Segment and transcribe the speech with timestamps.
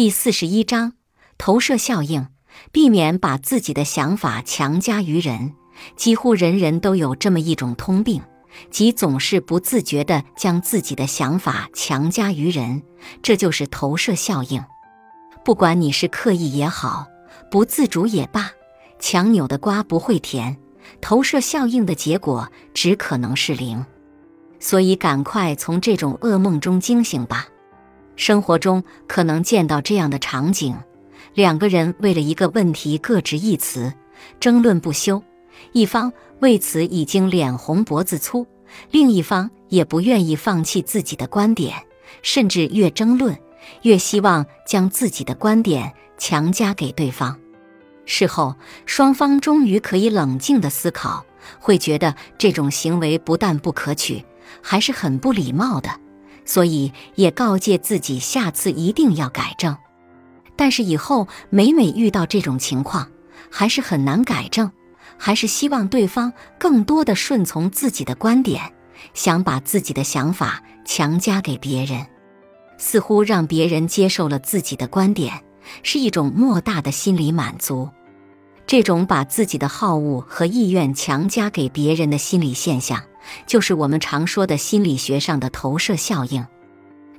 [0.00, 0.94] 第四十一章
[1.36, 2.28] 投射效应，
[2.72, 5.52] 避免把自己的想法强加于人。
[5.94, 8.22] 几乎人人都有这么一种通病，
[8.70, 12.82] 即总是不自觉地将自己的想法强加于人，
[13.22, 14.64] 这就是投射效应。
[15.44, 17.06] 不管你是刻意也好，
[17.50, 18.50] 不自主也罢，
[18.98, 20.56] 强扭的瓜不会甜。
[21.02, 23.84] 投射效应的结果只可能是零。
[24.60, 27.48] 所以，赶快从这种噩梦中惊醒吧。
[28.20, 30.76] 生活中可能见到这样的场景：
[31.32, 33.90] 两个人为了一个问题各执一词，
[34.38, 35.22] 争论不休；
[35.72, 38.46] 一方为此已经脸红脖子粗，
[38.90, 41.74] 另一方也不愿意放弃自己的观点，
[42.20, 43.34] 甚至越争论
[43.84, 47.38] 越希望将自己的观点强加给对方。
[48.04, 51.24] 事后，双方终于可以冷静地思考，
[51.58, 54.22] 会觉得这种行为不但不可取，
[54.60, 55.88] 还是很不礼貌的。
[56.44, 59.76] 所以也告诫自己，下次一定要改正。
[60.56, 63.08] 但是以后每每遇到这种情况，
[63.50, 64.70] 还是很难改正，
[65.16, 68.72] 还是希望对方更多的顺从自己的观点，
[69.14, 72.06] 想把自己的想法强加给别人，
[72.76, 75.42] 似乎让别人接受了自己的观点，
[75.82, 77.88] 是一种莫大的心理满足。
[78.66, 83.02] 这种把自己的好恶和意愿强加给别人的心理现象。
[83.46, 86.46] 就是我们常说的心理学上的投射效应。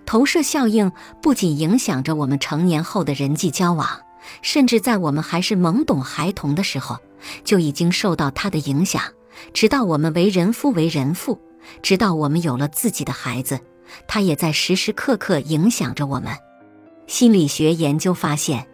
[0.06, 3.88] 投射效应不仅影响着我们成年后的人际交往，
[4.42, 6.98] 甚至在我们还是懵懂孩童的时候，
[7.44, 9.02] 就已经受到它的影响。
[9.54, 11.40] 直到我们为人夫、为人父，
[11.82, 13.60] 直到我们有了自己的孩子，
[14.08, 16.36] 它也在时时刻刻影响着我们。
[17.08, 18.68] 心理学研究发现，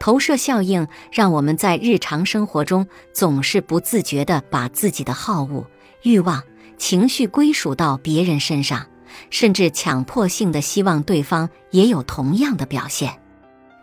[0.00, 5.64] 投射效应让我们在日常生活中总是不自觉地把自己的好恶。
[6.04, 6.42] 欲望、
[6.76, 8.86] 情绪归属到别人身上，
[9.30, 13.18] 甚至强迫性的希望对方也有同样的表现。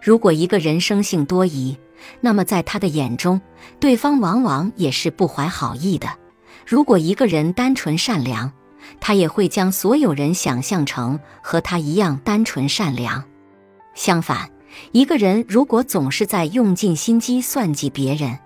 [0.02, 1.78] 如果一个人生性多疑，
[2.20, 3.42] 那么在他的眼中，
[3.80, 6.08] 对方往往也是不怀好意的。
[6.66, 8.52] 如果一个人单纯善良，
[9.00, 13.24] 他也会将所有人想象成和他一样单纯善良。
[13.96, 14.52] 相反，
[14.92, 18.38] 一个人如果总是在用尽心机算计别人，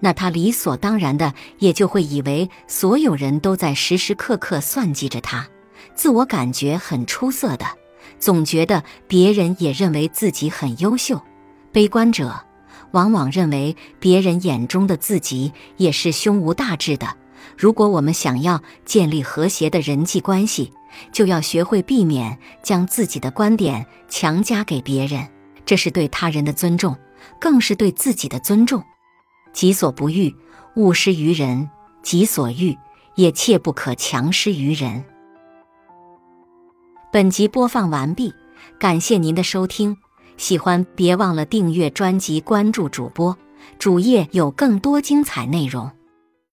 [0.00, 5.48] 那他理所当然的也就会以为所有人都在时时刻刻算计着他，
[5.94, 7.66] 自我感觉很出色的，
[8.18, 11.20] 总觉得别人也认为自己很优秀。
[11.72, 12.44] 悲观者
[12.90, 17.16] 往往认为别人眼中的自己也是胸无大志的。
[17.56, 20.72] 如果我们想要建立和谐的人际关系，
[21.10, 25.26] 就要学会避免将自己的观点强加给别人，
[25.64, 26.96] 这是对他人的尊重，
[27.40, 28.82] 更是对自己的尊重。
[29.52, 30.34] 己所不欲，
[30.76, 31.68] 勿施于人；
[32.02, 32.76] 己所欲，
[33.14, 35.04] 也切不可强施于人。
[37.12, 38.32] 本集播放完毕，
[38.78, 39.96] 感谢您的收听。
[40.38, 43.36] 喜欢别忘了订阅专辑、关注主播，
[43.78, 45.90] 主页有更多精彩内容。